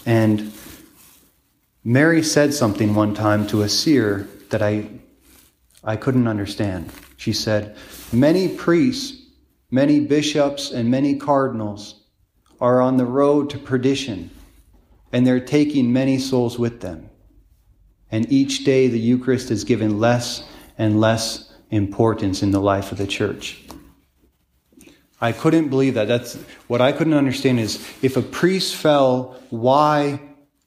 And 0.05 0.51
Mary 1.83 2.23
said 2.23 2.53
something 2.53 2.93
one 2.93 3.13
time 3.13 3.47
to 3.47 3.61
a 3.61 3.69
seer 3.69 4.27
that 4.49 4.61
I, 4.61 4.89
I 5.83 5.95
couldn't 5.95 6.27
understand. 6.27 6.91
She 7.15 7.31
said, 7.31 7.77
Many 8.11 8.49
priests, 8.49 9.20
many 9.71 10.01
bishops, 10.01 10.71
and 10.71 10.91
many 10.91 11.15
cardinals 11.15 11.95
are 12.59 12.79
on 12.81 12.97
the 12.97 13.05
road 13.05 13.49
to 13.49 13.57
perdition, 13.57 14.29
and 15.11 15.25
they're 15.25 15.39
taking 15.39 15.91
many 15.91 16.19
souls 16.19 16.59
with 16.59 16.81
them. 16.81 17.09
And 18.11 18.31
each 18.31 18.65
day 18.65 18.87
the 18.87 18.99
Eucharist 18.99 19.49
is 19.49 19.63
given 19.63 19.99
less 19.99 20.43
and 20.77 20.99
less 20.99 21.51
importance 21.71 22.43
in 22.43 22.51
the 22.51 22.59
life 22.59 22.91
of 22.91 22.97
the 22.97 23.07
church. 23.07 23.63
I 25.21 25.31
couldn't 25.31 25.69
believe 25.69 25.93
that. 25.93 26.07
That's 26.07 26.35
what 26.67 26.81
I 26.81 26.91
couldn't 26.91 27.13
understand 27.13 27.59
is 27.59 27.75
if 28.01 28.17
a 28.17 28.21
priest 28.21 28.75
fell, 28.75 29.39
why 29.49 30.19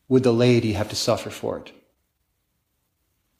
would 0.08 0.22
the 0.22 0.32
laity 0.32 0.72
have 0.72 0.88
to 0.90 0.96
suffer 0.96 1.28
for 1.28 1.58
it? 1.58 1.72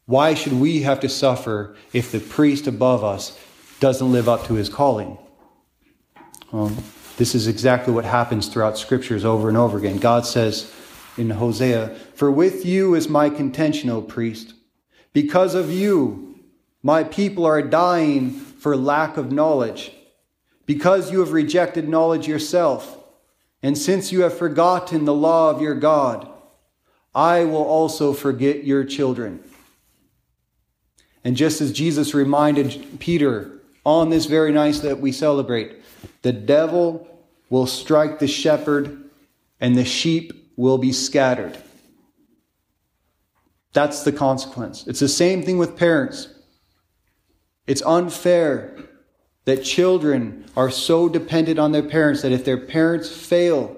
Why 0.07 0.35
should 0.35 0.55
we 0.55 0.83
have 0.83 1.01
to 1.01 1.09
suffer 1.09 1.77
if 1.93 2.13
the 2.13 2.21
priest 2.21 2.67
above 2.67 3.03
us 3.03 3.39
doesn't 3.81 4.13
live 4.13 4.29
up 4.29 4.45
to 4.47 4.55
his 4.55 4.69
calling? 4.69 5.17
Well, 6.55 6.71
this 7.17 7.35
is 7.35 7.49
exactly 7.49 7.93
what 7.93 8.05
happens 8.05 8.47
throughout 8.47 8.79
scriptures 8.79 9.25
over 9.25 9.49
and 9.49 9.59
over 9.59 9.77
again. 9.77 9.99
God 9.99 10.25
says 10.25 10.73
in 11.19 11.31
Hosea, 11.31 11.89
For 12.15 12.31
with 12.31 12.65
you 12.65 12.95
is 12.95 13.09
my 13.09 13.29
contention, 13.29 13.91
O 13.91 14.01
priest. 14.01 14.55
Because 15.13 15.57
of 15.57 15.73
you, 15.73 16.39
my 16.81 17.03
people 17.03 17.45
are 17.45 17.61
dying 17.61 18.31
for 18.31 18.77
lack 18.77 19.17
of 19.17 19.33
knowledge. 19.33 19.91
Because 20.65 21.11
you 21.11 21.19
have 21.19 21.33
rejected 21.33 21.89
knowledge 21.89 22.29
yourself, 22.29 22.99
and 23.61 23.77
since 23.77 24.13
you 24.13 24.21
have 24.21 24.39
forgotten 24.39 25.07
the 25.07 25.13
law 25.13 25.51
of 25.51 25.61
your 25.61 25.75
God, 25.75 26.31
I 27.17 27.47
will 27.47 27.65
also 27.65 28.13
forget 28.13 28.63
your 28.63 28.85
children. 28.85 29.43
And 31.25 31.37
just 31.37 31.61
as 31.61 31.73
Jesus 31.73 32.15
reminded 32.15 33.01
Peter 33.01 33.51
on 33.85 34.11
this 34.11 34.27
very 34.27 34.53
night 34.53 34.77
that 34.83 35.01
we 35.01 35.11
celebrate, 35.11 35.81
the 36.23 36.33
devil 36.33 37.09
will 37.51 37.67
strike 37.67 38.19
the 38.19 38.27
shepherd 38.27 39.11
and 39.61 39.77
the 39.77 39.85
sheep 39.85 40.53
will 40.57 40.79
be 40.79 40.93
scattered. 40.93 41.57
That's 43.73 44.05
the 44.05 44.13
consequence. 44.13 44.87
It's 44.87 45.01
the 45.01 45.09
same 45.09 45.43
thing 45.43 45.59
with 45.59 45.77
parents. 45.77 46.29
It's 47.67 47.83
unfair 47.83 48.77
that 49.45 49.65
children 49.65 50.47
are 50.57 50.71
so 50.71 51.09
dependent 51.09 51.59
on 51.59 51.73
their 51.73 51.83
parents 51.83 52.23
that 52.23 52.33
if 52.33 52.45
their 52.45 52.59
parents 52.59 53.11
fail 53.11 53.77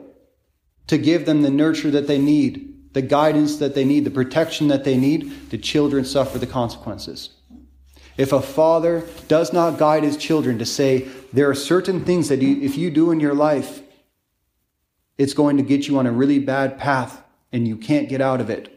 to 0.87 0.99
give 0.99 1.27
them 1.27 1.43
the 1.43 1.51
nurture 1.51 1.91
that 1.91 2.07
they 2.07 2.19
need, 2.19 2.93
the 2.93 3.03
guidance 3.03 3.57
that 3.59 3.75
they 3.75 3.85
need, 3.85 4.05
the 4.05 4.11
protection 4.11 4.69
that 4.69 4.85
they 4.85 4.97
need, 4.97 5.51
the 5.51 5.59
children 5.59 6.05
suffer 6.05 6.39
the 6.39 6.47
consequences. 6.47 7.31
If 8.17 8.33
a 8.33 8.41
father 8.41 9.05
does 9.29 9.53
not 9.53 9.79
guide 9.79 10.03
his 10.03 10.17
children 10.17 10.59
to 10.59 10.67
say, 10.67 11.09
there 11.33 11.51
are 11.51 11.55
certain 11.55 12.05
things 12.05 12.29
that 12.29 12.41
you, 12.41 12.63
if 12.63 12.77
you 12.77 12.91
do 12.91 13.11
in 13.11 13.21
your 13.21 13.35
life, 13.35 13.83
it's 15.19 15.35
going 15.35 15.57
to 15.59 15.63
get 15.63 15.87
you 15.87 15.99
on 15.99 16.07
a 16.07 16.13
really 16.13 16.39
bad 16.39 16.79
path 16.79 17.23
and 17.53 17.69
you 17.69 17.77
can't 17.77 18.09
get 18.09 18.21
out 18.21 18.41
of 18.41 18.51
it. 18.51 18.73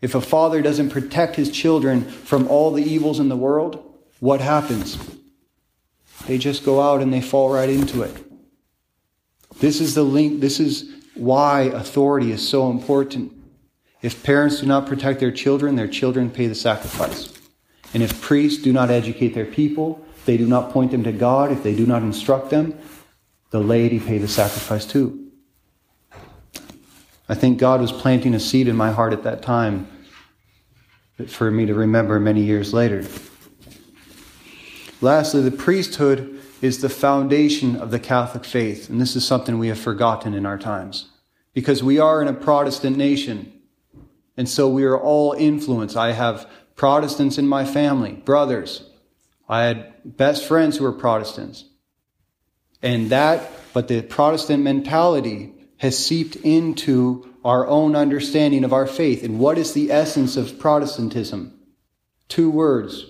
If 0.00 0.14
a 0.14 0.20
father 0.20 0.62
doesn't 0.62 0.90
protect 0.90 1.36
his 1.36 1.50
children 1.50 2.04
from 2.04 2.48
all 2.48 2.72
the 2.72 2.82
evils 2.82 3.20
in 3.20 3.28
the 3.28 3.36
world, 3.36 3.84
what 4.20 4.40
happens? 4.40 4.98
They 6.26 6.38
just 6.38 6.64
go 6.64 6.80
out 6.80 7.02
and 7.02 7.12
they 7.12 7.20
fall 7.20 7.52
right 7.52 7.68
into 7.68 8.02
it. 8.02 8.16
This 9.58 9.80
is 9.80 9.94
the 9.94 10.02
link, 10.02 10.40
this 10.40 10.60
is 10.60 10.90
why 11.14 11.62
authority 11.62 12.32
is 12.32 12.46
so 12.46 12.70
important. 12.70 13.32
If 14.00 14.22
parents 14.22 14.60
do 14.60 14.66
not 14.66 14.86
protect 14.86 15.20
their 15.20 15.32
children, 15.32 15.76
their 15.76 15.88
children 15.88 16.30
pay 16.30 16.46
the 16.46 16.54
sacrifice. 16.54 17.39
And 17.92 18.02
if 18.02 18.20
priests 18.20 18.62
do 18.62 18.72
not 18.72 18.90
educate 18.90 19.34
their 19.34 19.46
people, 19.46 20.04
they 20.24 20.36
do 20.36 20.46
not 20.46 20.70
point 20.70 20.90
them 20.92 21.04
to 21.04 21.12
God, 21.12 21.50
if 21.50 21.62
they 21.62 21.74
do 21.74 21.86
not 21.86 22.02
instruct 22.02 22.50
them, 22.50 22.78
the 23.50 23.60
laity 23.60 23.98
pay 23.98 24.18
the 24.18 24.28
sacrifice 24.28 24.86
too. 24.86 25.30
I 27.28 27.34
think 27.34 27.58
God 27.58 27.80
was 27.80 27.92
planting 27.92 28.34
a 28.34 28.40
seed 28.40 28.68
in 28.68 28.76
my 28.76 28.90
heart 28.90 29.12
at 29.12 29.22
that 29.24 29.42
time 29.42 29.88
for 31.26 31.50
me 31.50 31.66
to 31.66 31.74
remember 31.74 32.18
many 32.18 32.42
years 32.42 32.72
later. 32.72 33.06
Lastly, 35.00 35.42
the 35.42 35.50
priesthood 35.50 36.40
is 36.60 36.80
the 36.80 36.88
foundation 36.88 37.76
of 37.76 37.90
the 37.90 37.98
Catholic 37.98 38.44
faith, 38.44 38.90
and 38.90 39.00
this 39.00 39.16
is 39.16 39.24
something 39.24 39.58
we 39.58 39.68
have 39.68 39.78
forgotten 39.78 40.34
in 40.34 40.44
our 40.44 40.58
times. 40.58 41.10
Because 41.54 41.82
we 41.82 41.98
are 41.98 42.20
in 42.20 42.28
a 42.28 42.32
Protestant 42.32 42.96
nation, 42.96 43.52
and 44.36 44.48
so 44.48 44.68
we 44.68 44.84
are 44.84 44.98
all 44.98 45.32
influenced. 45.32 45.96
I 45.96 46.12
have 46.12 46.48
Protestants 46.80 47.36
in 47.36 47.46
my 47.46 47.66
family, 47.66 48.12
brothers. 48.12 48.88
I 49.46 49.64
had 49.64 49.92
best 50.02 50.46
friends 50.46 50.78
who 50.78 50.84
were 50.84 50.92
Protestants. 50.92 51.66
And 52.80 53.10
that, 53.10 53.52
but 53.74 53.86
the 53.88 54.00
Protestant 54.00 54.62
mentality 54.62 55.52
has 55.76 56.02
seeped 56.02 56.36
into 56.36 57.34
our 57.44 57.66
own 57.66 57.94
understanding 57.94 58.64
of 58.64 58.72
our 58.72 58.86
faith. 58.86 59.22
And 59.22 59.38
what 59.38 59.58
is 59.58 59.74
the 59.74 59.92
essence 59.92 60.38
of 60.38 60.58
Protestantism? 60.58 61.52
Two 62.28 62.50
words 62.50 63.04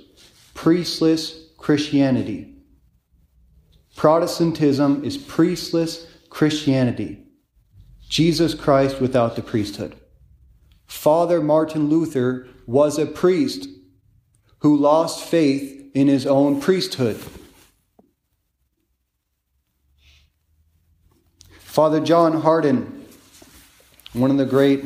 priestless 0.52 1.40
Christianity. 1.56 2.52
Protestantism 3.94 5.04
is 5.04 5.16
priestless 5.16 6.08
Christianity. 6.28 7.22
Jesus 8.08 8.52
Christ 8.52 9.00
without 9.00 9.36
the 9.36 9.42
priesthood. 9.42 9.94
Father 10.88 11.40
Martin 11.40 11.88
Luther 11.88 12.48
was 12.70 12.98
a 12.98 13.06
priest 13.06 13.66
who 14.58 14.76
lost 14.76 15.24
faith 15.24 15.90
in 15.92 16.06
his 16.06 16.24
own 16.24 16.60
priesthood. 16.60 17.16
Father 21.58 21.98
John 21.98 22.42
Hardon, 22.42 23.04
one 24.12 24.30
of 24.30 24.36
the 24.36 24.44
great 24.44 24.84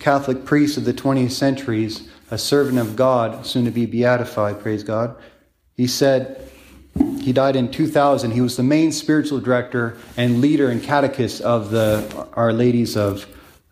Catholic 0.00 0.46
priests 0.46 0.78
of 0.78 0.86
the 0.86 0.94
20th 0.94 1.32
centuries, 1.32 2.08
a 2.30 2.38
servant 2.38 2.78
of 2.78 2.96
God, 2.96 3.44
soon 3.44 3.66
to 3.66 3.70
be 3.70 3.84
beatified, 3.84 4.60
praise 4.60 4.82
God, 4.82 5.14
he 5.74 5.86
said, 5.86 6.50
he 7.20 7.34
died 7.34 7.56
in 7.56 7.70
2000. 7.70 8.30
He 8.30 8.40
was 8.40 8.56
the 8.56 8.62
main 8.62 8.90
spiritual 8.90 9.40
director 9.40 9.98
and 10.16 10.40
leader 10.40 10.70
and 10.70 10.82
catechist 10.82 11.42
of 11.42 11.70
the 11.70 12.26
Our 12.32 12.54
Ladies 12.54 12.96
of 12.96 13.26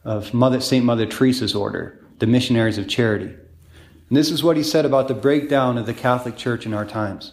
of 0.05 0.33
Mother, 0.33 0.61
St. 0.61 0.85
Mother 0.85 1.05
Teresa's 1.05 1.55
order, 1.55 1.99
the 2.21 2.27
Missionaries 2.29 2.79
of 2.79 2.87
Charity. 2.87 3.35
And 4.09 4.17
this 4.17 4.31
is 4.31 4.43
what 4.43 4.57
he 4.57 4.63
said 4.63 4.85
about 4.85 5.09
the 5.09 5.15
breakdown 5.15 5.79
of 5.79 5.87
the 5.87 5.95
Catholic 5.95 6.37
Church 6.37 6.67
in 6.67 6.75
our 6.75 6.85
times. 6.85 7.33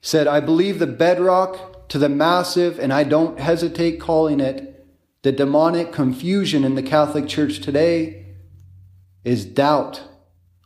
He 0.00 0.06
said, 0.06 0.26
I 0.26 0.40
believe 0.40 0.78
the 0.78 0.86
bedrock 0.86 1.88
to 1.88 1.98
the 1.98 2.08
massive, 2.08 2.78
and 2.78 2.92
I 2.92 3.04
don't 3.04 3.40
hesitate 3.40 3.98
calling 3.98 4.40
it 4.40 4.86
the 5.22 5.32
demonic 5.32 5.92
confusion 5.92 6.64
in 6.64 6.74
the 6.74 6.82
Catholic 6.82 7.26
Church 7.26 7.60
today 7.60 8.26
is 9.24 9.44
doubt 9.44 10.02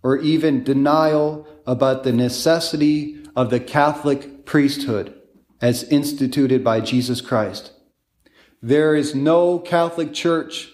or 0.03 0.19
even 0.19 0.63
denial 0.63 1.47
about 1.67 2.05
the 2.05 2.13
necessity 2.13 3.25
of 3.35 3.51
the 3.51 3.61
Catholic 3.61 4.45
priesthood 4.45 5.15
as 5.61 5.85
instituted 5.85 6.63
by 6.63 6.81
Jesus 6.81 7.21
Christ. 7.21 7.73
There 8.61 8.95
is 8.95 9.15
no 9.15 9.59
Catholic 9.59 10.13
Church 10.13 10.71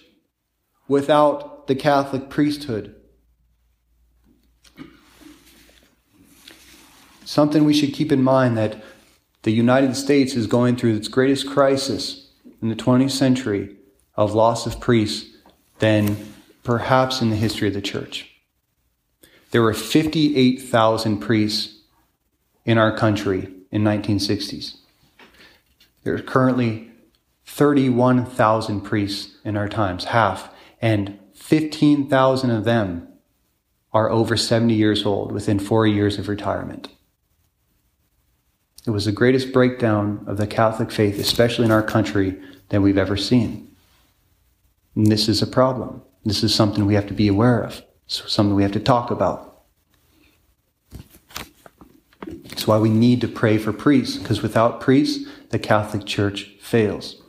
without 0.87 1.67
the 1.67 1.75
Catholic 1.75 2.29
priesthood. 2.29 2.95
Something 7.29 7.63
we 7.63 7.75
should 7.75 7.93
keep 7.93 8.11
in 8.11 8.23
mind 8.23 8.57
that 8.57 8.81
the 9.43 9.51
United 9.51 9.95
States 9.95 10.33
is 10.33 10.47
going 10.47 10.75
through 10.75 10.95
its 10.95 11.07
greatest 11.07 11.47
crisis 11.47 12.31
in 12.59 12.69
the 12.69 12.75
20th 12.75 13.11
century 13.11 13.75
of 14.15 14.33
loss 14.33 14.65
of 14.65 14.79
priests 14.79 15.29
than 15.77 16.17
perhaps 16.63 17.21
in 17.21 17.29
the 17.29 17.35
history 17.35 17.67
of 17.67 17.75
the 17.75 17.83
church. 17.83 18.31
There 19.51 19.61
were 19.61 19.75
58,000 19.75 21.19
priests 21.19 21.77
in 22.65 22.79
our 22.79 22.97
country 22.97 23.53
in 23.69 23.83
1960s. 23.83 24.77
There 26.03 26.15
are 26.15 26.23
currently 26.23 26.89
31,000 27.45 28.81
priests 28.81 29.37
in 29.45 29.55
our 29.55 29.69
times, 29.69 30.05
half 30.05 30.49
and 30.81 31.19
15,000 31.35 32.49
of 32.49 32.63
them 32.63 33.07
are 33.93 34.09
over 34.09 34.35
70 34.35 34.73
years 34.73 35.05
old 35.05 35.31
within 35.31 35.59
four 35.59 35.85
years 35.85 36.17
of 36.17 36.27
retirement. 36.27 36.89
It 38.85 38.91
was 38.91 39.05
the 39.05 39.11
greatest 39.11 39.51
breakdown 39.51 40.23
of 40.27 40.37
the 40.37 40.47
Catholic 40.47 40.91
faith, 40.91 41.19
especially 41.19 41.65
in 41.65 41.71
our 41.71 41.83
country, 41.83 42.39
that 42.69 42.81
we've 42.81 42.97
ever 42.97 43.17
seen. 43.17 43.71
And 44.95 45.07
this 45.07 45.27
is 45.27 45.41
a 45.41 45.47
problem. 45.47 46.01
This 46.25 46.43
is 46.43 46.53
something 46.53 46.85
we 46.85 46.95
have 46.95 47.07
to 47.07 47.13
be 47.13 47.27
aware 47.27 47.61
of, 47.63 47.81
It's 48.05 48.31
something 48.31 48.55
we 48.55 48.63
have 48.63 48.71
to 48.73 48.79
talk 48.79 49.11
about. 49.11 49.63
It's 52.27 52.67
why 52.67 52.77
we 52.77 52.89
need 52.89 53.21
to 53.21 53.27
pray 53.27 53.57
for 53.57 53.71
priests, 53.71 54.17
because 54.17 54.41
without 54.41 54.81
priests, 54.81 55.27
the 55.49 55.59
Catholic 55.59 56.05
Church 56.05 56.51
fails. 56.61 57.21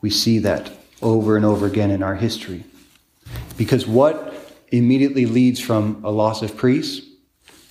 We 0.00 0.10
see 0.10 0.38
that 0.40 0.70
over 1.02 1.36
and 1.36 1.44
over 1.44 1.66
again 1.66 1.90
in 1.90 2.02
our 2.02 2.14
history. 2.14 2.64
Because 3.56 3.86
what 3.86 4.54
immediately 4.68 5.26
leads 5.26 5.60
from 5.60 6.00
a 6.04 6.10
loss 6.10 6.42
of 6.42 6.56
priests? 6.56 7.08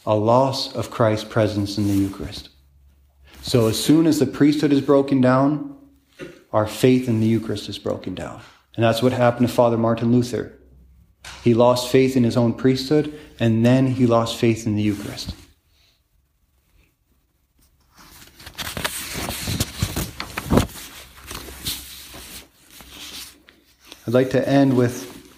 a 0.07 0.15
loss 0.15 0.73
of 0.73 0.89
Christ's 0.89 1.27
presence 1.27 1.77
in 1.77 1.85
the 1.85 1.93
Eucharist. 1.93 2.47
So 3.47 3.67
as 3.67 3.81
soon 3.81 4.07
as 4.07 4.19
the 4.19 4.25
priesthood 4.25 4.73
is 4.73 4.81
broken 4.81 5.21
down, 5.21 5.77
our 6.51 6.67
faith 6.67 7.07
in 7.07 7.21
the 7.21 7.27
Eucharist 7.27 7.69
is 7.69 7.79
broken 7.79 8.13
down. 8.13 8.41
And 8.75 8.83
that's 8.83 9.01
what 9.01 9.13
happened 9.13 9.47
to 9.47 9.53
Father 9.53 9.77
Martin 9.77 10.11
Luther. 10.11 10.59
He 11.45 11.53
lost 11.53 11.89
faith 11.89 12.17
in 12.17 12.25
his 12.25 12.35
own 12.35 12.53
priesthood, 12.53 13.17
and 13.39 13.65
then 13.65 13.87
he 13.87 14.05
lost 14.05 14.35
faith 14.35 14.67
in 14.67 14.75
the 14.75 14.81
Eucharist. 14.81 15.33
I'd 24.05 24.13
like 24.13 24.31
to 24.31 24.45
end 24.45 24.75
with 24.75 25.31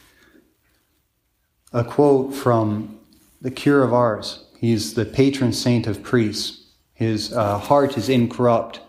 a 1.71 1.83
quote 1.83 2.33
from 2.33 2.99
the 3.39 3.51
Cure 3.51 3.83
of 3.83 3.93
Ars. 3.93 4.45
He's 4.57 4.95
the 4.95 5.05
patron 5.05 5.53
saint 5.53 5.85
of 5.85 6.01
priests. 6.01 6.58
His 6.99 7.31
uh, 7.31 7.57
heart 7.57 7.97
is 7.97 8.09
incorrupt. 8.09 8.81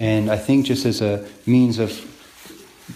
And 0.00 0.30
I 0.30 0.38
think 0.38 0.64
just 0.64 0.86
as 0.86 1.02
a 1.02 1.28
means 1.44 1.78
of 1.78 1.92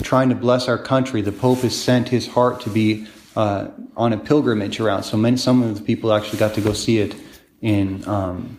trying 0.03 0.31
to 0.31 0.35
bless 0.35 0.67
our 0.67 0.79
country, 0.79 1.21
the 1.21 1.31
Pope 1.31 1.59
has 1.59 1.79
sent 1.79 2.09
his 2.09 2.27
heart 2.27 2.63
to 2.63 2.71
be 2.71 3.07
uh, 3.37 3.69
on 3.99 4.15
a 4.15 4.17
pilgrimage 4.17 4.81
around. 4.81 5.03
So 5.03 5.19
many, 5.19 5.37
some 5.37 5.63
of 5.63 5.75
the 5.75 5.83
people 5.83 6.11
actually 6.11 6.39
got 6.39 6.55
to 6.55 6.63
go 6.63 6.73
see 6.73 7.01
it 7.01 7.15
in 7.61 8.03
um, 8.09 8.57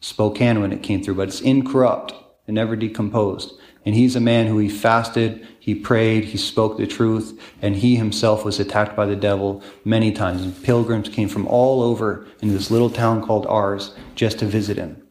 Spokane 0.00 0.62
when 0.62 0.72
it 0.72 0.82
came 0.82 1.02
through, 1.02 1.16
but 1.16 1.28
it's 1.28 1.42
incorrupt 1.42 2.14
and 2.46 2.54
never 2.54 2.74
decomposed. 2.74 3.52
And 3.84 3.94
he's 3.94 4.16
a 4.16 4.20
man 4.20 4.46
who 4.46 4.56
he 4.56 4.70
fasted, 4.70 5.46
he 5.60 5.74
prayed, 5.74 6.24
he 6.24 6.38
spoke 6.38 6.78
the 6.78 6.86
truth, 6.86 7.38
and 7.60 7.76
he 7.76 7.96
himself 7.96 8.46
was 8.46 8.58
attacked 8.58 8.96
by 8.96 9.04
the 9.04 9.14
devil 9.14 9.62
many 9.84 10.10
times. 10.10 10.40
And 10.40 10.64
pilgrims 10.64 11.10
came 11.10 11.28
from 11.28 11.46
all 11.48 11.82
over 11.82 12.26
in 12.40 12.48
this 12.48 12.70
little 12.70 12.88
town 12.88 13.22
called 13.22 13.44
Ars 13.44 13.94
just 14.14 14.38
to 14.38 14.46
visit 14.46 14.78
him. 14.78 15.03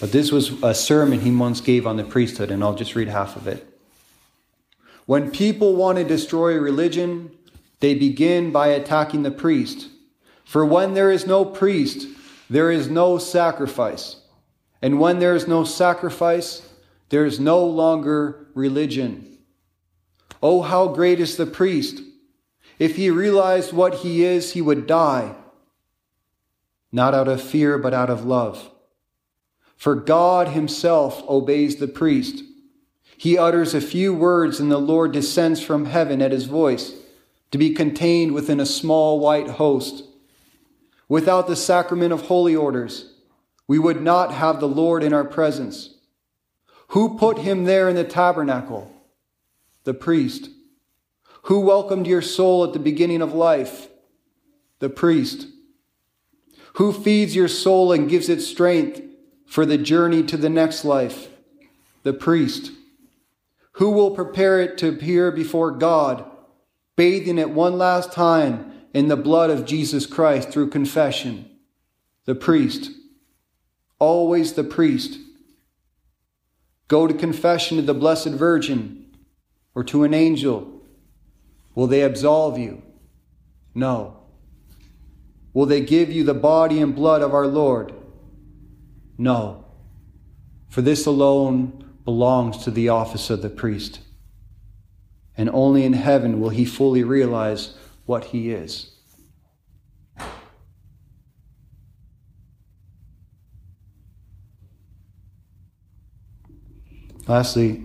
But 0.00 0.12
this 0.12 0.32
was 0.32 0.62
a 0.62 0.74
sermon 0.74 1.20
he 1.20 1.30
once 1.30 1.60
gave 1.60 1.86
on 1.86 1.96
the 1.96 2.04
priesthood, 2.04 2.50
and 2.50 2.62
I'll 2.62 2.74
just 2.74 2.94
read 2.94 3.08
half 3.08 3.36
of 3.36 3.46
it. 3.46 3.66
When 5.06 5.30
people 5.30 5.76
want 5.76 5.98
to 5.98 6.04
destroy 6.04 6.56
religion, 6.56 7.30
they 7.80 7.94
begin 7.94 8.50
by 8.50 8.68
attacking 8.68 9.22
the 9.22 9.30
priest. 9.30 9.88
For 10.44 10.64
when 10.64 10.94
there 10.94 11.10
is 11.10 11.26
no 11.26 11.44
priest, 11.44 12.08
there 12.48 12.70
is 12.70 12.88
no 12.88 13.18
sacrifice. 13.18 14.16
And 14.80 14.98
when 15.00 15.18
there 15.18 15.34
is 15.34 15.46
no 15.46 15.64
sacrifice, 15.64 16.68
there 17.08 17.24
is 17.24 17.38
no 17.38 17.64
longer 17.64 18.48
religion. 18.54 19.38
Oh, 20.42 20.62
how 20.62 20.88
great 20.88 21.20
is 21.20 21.36
the 21.36 21.46
priest! 21.46 22.00
If 22.78 22.96
he 22.96 23.08
realized 23.08 23.72
what 23.72 23.96
he 23.96 24.24
is, 24.24 24.52
he 24.52 24.60
would 24.60 24.86
die. 24.86 25.34
Not 26.90 27.14
out 27.14 27.28
of 27.28 27.40
fear, 27.40 27.78
but 27.78 27.94
out 27.94 28.10
of 28.10 28.24
love. 28.24 28.70
For 29.76 29.94
God 29.94 30.48
himself 30.48 31.22
obeys 31.28 31.76
the 31.76 31.88
priest. 31.88 32.42
He 33.16 33.38
utters 33.38 33.74
a 33.74 33.80
few 33.80 34.12
words, 34.14 34.60
and 34.60 34.70
the 34.70 34.78
Lord 34.78 35.12
descends 35.12 35.62
from 35.62 35.86
heaven 35.86 36.20
at 36.20 36.32
his 36.32 36.44
voice 36.44 36.92
to 37.50 37.58
be 37.58 37.72
contained 37.72 38.32
within 38.32 38.60
a 38.60 38.66
small 38.66 39.20
white 39.20 39.48
host. 39.48 40.04
Without 41.08 41.46
the 41.46 41.56
sacrament 41.56 42.12
of 42.12 42.22
holy 42.22 42.56
orders, 42.56 43.12
we 43.66 43.78
would 43.78 44.02
not 44.02 44.32
have 44.32 44.60
the 44.60 44.68
Lord 44.68 45.02
in 45.02 45.12
our 45.12 45.24
presence. 45.24 45.94
Who 46.88 47.16
put 47.18 47.38
him 47.38 47.64
there 47.64 47.88
in 47.88 47.96
the 47.96 48.04
tabernacle? 48.04 48.92
The 49.84 49.94
priest. 49.94 50.50
Who 51.42 51.60
welcomed 51.60 52.06
your 52.06 52.22
soul 52.22 52.64
at 52.64 52.72
the 52.72 52.78
beginning 52.78 53.22
of 53.22 53.34
life? 53.34 53.88
The 54.80 54.88
priest. 54.88 55.46
Who 56.74 56.92
feeds 56.92 57.36
your 57.36 57.48
soul 57.48 57.92
and 57.92 58.08
gives 58.08 58.28
it 58.28 58.40
strength 58.40 59.00
for 59.46 59.66
the 59.66 59.78
journey 59.78 60.22
to 60.24 60.36
the 60.36 60.48
next 60.48 60.84
life? 60.84 61.28
The 62.02 62.12
priest. 62.12 62.72
Who 63.72 63.90
will 63.90 64.10
prepare 64.12 64.60
it 64.60 64.78
to 64.78 64.88
appear 64.88 65.32
before 65.32 65.70
God, 65.70 66.24
bathing 66.96 67.38
it 67.38 67.50
one 67.50 67.78
last 67.78 68.12
time 68.12 68.72
in 68.92 69.08
the 69.08 69.16
blood 69.16 69.50
of 69.50 69.64
Jesus 69.64 70.06
Christ 70.06 70.50
through 70.50 70.70
confession? 70.70 71.50
The 72.24 72.34
priest. 72.34 72.90
Always 73.98 74.52
the 74.52 74.64
priest 74.64 75.18
Go 76.88 77.06
to 77.06 77.14
confession 77.14 77.78
to 77.78 77.82
the 77.82 77.94
Blessed 77.94 78.28
Virgin 78.28 79.06
or 79.74 79.82
to 79.84 80.04
an 80.04 80.12
angel. 80.12 80.82
Will 81.74 81.86
they 81.86 82.02
absolve 82.02 82.58
you? 82.58 82.82
No. 83.74 84.18
Will 85.52 85.66
they 85.66 85.80
give 85.80 86.12
you 86.12 86.24
the 86.24 86.34
body 86.34 86.80
and 86.80 86.94
blood 86.94 87.22
of 87.22 87.34
our 87.34 87.46
Lord? 87.46 87.92
No. 89.16 89.64
For 90.68 90.82
this 90.82 91.06
alone 91.06 91.96
belongs 92.04 92.58
to 92.64 92.70
the 92.70 92.88
office 92.88 93.30
of 93.30 93.42
the 93.42 93.50
priest. 93.50 94.00
And 95.36 95.50
only 95.50 95.84
in 95.84 95.94
heaven 95.94 96.40
will 96.40 96.50
he 96.50 96.64
fully 96.64 97.02
realize 97.02 97.74
what 98.06 98.26
he 98.26 98.50
is. 98.50 98.90
Lastly, 107.26 107.84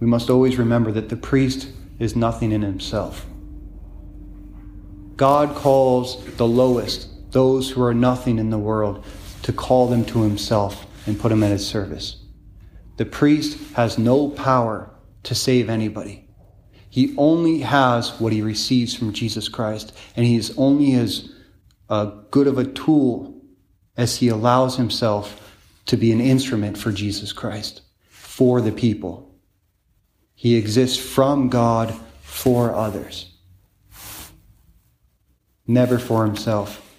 we 0.00 0.06
must 0.06 0.30
always 0.30 0.56
remember 0.56 0.90
that 0.92 1.10
the 1.10 1.16
priest 1.16 1.68
is 1.98 2.16
nothing 2.16 2.50
in 2.50 2.62
himself. 2.62 3.26
God 5.16 5.54
calls 5.54 6.24
the 6.36 6.46
lowest, 6.46 7.30
those 7.30 7.70
who 7.70 7.82
are 7.82 7.94
nothing 7.94 8.38
in 8.38 8.50
the 8.50 8.58
world, 8.58 9.04
to 9.42 9.52
call 9.52 9.88
them 9.88 10.04
to 10.06 10.22
himself 10.22 10.86
and 11.06 11.18
put 11.18 11.30
them 11.30 11.42
at 11.42 11.50
his 11.50 11.66
service. 11.66 12.22
The 12.96 13.04
priest 13.04 13.58
has 13.74 13.98
no 13.98 14.28
power 14.28 14.90
to 15.24 15.34
save 15.34 15.68
anybody. 15.68 16.28
He 16.88 17.14
only 17.16 17.60
has 17.60 18.20
what 18.20 18.32
he 18.32 18.42
receives 18.42 18.94
from 18.94 19.12
Jesus 19.12 19.48
Christ, 19.48 19.96
and 20.14 20.26
he 20.26 20.36
is 20.36 20.54
only 20.58 20.92
as 20.94 21.32
uh, 21.88 22.04
good 22.30 22.46
of 22.46 22.58
a 22.58 22.64
tool 22.64 23.42
as 23.96 24.16
he 24.16 24.28
allows 24.28 24.76
himself 24.76 25.56
to 25.86 25.96
be 25.96 26.12
an 26.12 26.20
instrument 26.20 26.76
for 26.78 26.92
Jesus 26.92 27.32
Christ, 27.32 27.82
for 28.08 28.60
the 28.60 28.72
people. 28.72 29.34
He 30.34 30.56
exists 30.56 30.98
from 30.98 31.48
God 31.48 31.94
for 32.20 32.74
others, 32.74 33.32
never 35.66 35.98
for 35.98 36.26
himself. 36.26 36.91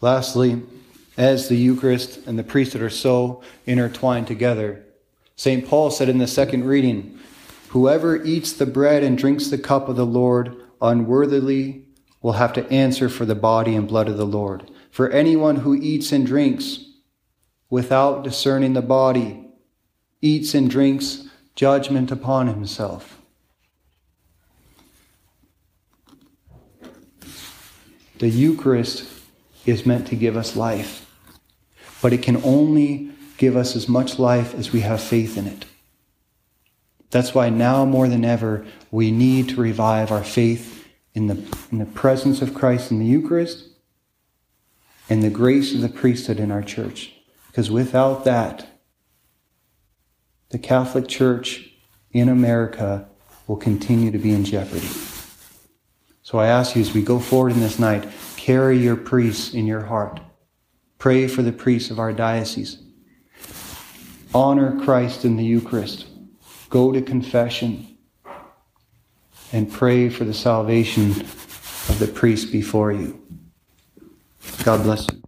Lastly, 0.00 0.62
as 1.16 1.48
the 1.48 1.56
Eucharist 1.56 2.26
and 2.26 2.38
the 2.38 2.44
priesthood 2.44 2.82
are 2.82 2.90
so 2.90 3.42
intertwined 3.66 4.26
together, 4.26 4.84
St. 5.36 5.66
Paul 5.66 5.90
said 5.90 6.08
in 6.08 6.18
the 6.18 6.26
second 6.26 6.64
reading, 6.64 7.18
Whoever 7.68 8.22
eats 8.24 8.52
the 8.52 8.66
bread 8.66 9.02
and 9.02 9.16
drinks 9.16 9.48
the 9.48 9.58
cup 9.58 9.88
of 9.88 9.96
the 9.96 10.06
Lord 10.06 10.56
unworthily 10.80 11.84
will 12.22 12.32
have 12.32 12.52
to 12.54 12.68
answer 12.70 13.08
for 13.08 13.24
the 13.24 13.34
body 13.34 13.74
and 13.76 13.86
blood 13.86 14.08
of 14.08 14.16
the 14.16 14.26
Lord. 14.26 14.70
For 14.90 15.10
anyone 15.10 15.56
who 15.56 15.74
eats 15.74 16.12
and 16.12 16.26
drinks 16.26 16.84
without 17.68 18.24
discerning 18.24 18.72
the 18.72 18.82
body 18.82 19.48
eats 20.20 20.54
and 20.54 20.68
drinks 20.68 21.28
judgment 21.54 22.10
upon 22.10 22.48
himself. 22.48 23.18
The 28.18 28.28
Eucharist 28.28 29.19
is 29.70 29.86
meant 29.86 30.06
to 30.08 30.16
give 30.16 30.36
us 30.36 30.56
life, 30.56 31.06
but 32.02 32.12
it 32.12 32.22
can 32.22 32.42
only 32.44 33.10
give 33.36 33.56
us 33.56 33.74
as 33.74 33.88
much 33.88 34.18
life 34.18 34.54
as 34.54 34.72
we 34.72 34.80
have 34.80 35.00
faith 35.00 35.38
in 35.38 35.46
it. 35.46 35.64
That's 37.10 37.34
why 37.34 37.48
now 37.48 37.84
more 37.84 38.06
than 38.06 38.24
ever, 38.24 38.66
we 38.90 39.10
need 39.10 39.48
to 39.50 39.60
revive 39.60 40.12
our 40.12 40.22
faith 40.22 40.86
in 41.14 41.26
the, 41.26 41.58
in 41.72 41.78
the 41.78 41.86
presence 41.86 42.40
of 42.40 42.54
Christ 42.54 42.90
in 42.90 42.98
the 42.98 43.06
Eucharist 43.06 43.64
and 45.08 45.22
the 45.22 45.30
grace 45.30 45.74
of 45.74 45.80
the 45.80 45.88
priesthood 45.88 46.38
in 46.38 46.52
our 46.52 46.62
church. 46.62 47.12
Because 47.48 47.70
without 47.70 48.24
that, 48.24 48.68
the 50.50 50.58
Catholic 50.58 51.08
Church 51.08 51.70
in 52.12 52.28
America 52.28 53.08
will 53.46 53.56
continue 53.56 54.10
to 54.12 54.18
be 54.18 54.32
in 54.32 54.44
jeopardy. 54.44 54.88
So 56.22 56.38
I 56.38 56.46
ask 56.46 56.76
you 56.76 56.82
as 56.82 56.94
we 56.94 57.02
go 57.02 57.18
forward 57.18 57.52
in 57.52 57.60
this 57.60 57.80
night, 57.80 58.04
carry 58.50 58.76
your 58.76 58.96
priests 58.96 59.54
in 59.54 59.64
your 59.64 59.82
heart. 59.82 60.18
Pray 60.98 61.28
for 61.28 61.40
the 61.40 61.52
priests 61.52 61.88
of 61.92 62.00
our 62.00 62.12
diocese. 62.12 62.82
Honor 64.34 64.76
Christ 64.84 65.24
in 65.24 65.36
the 65.36 65.44
Eucharist. 65.44 66.06
Go 66.68 66.90
to 66.90 67.00
confession 67.00 67.96
and 69.52 69.70
pray 69.70 70.08
for 70.08 70.24
the 70.24 70.34
salvation 70.34 71.12
of 71.12 71.96
the 72.00 72.08
priest 72.08 72.50
before 72.50 72.90
you. 72.90 73.24
God 74.64 74.82
bless 74.82 75.06
you. 75.08 75.18